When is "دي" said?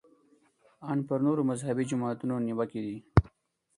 2.85-2.97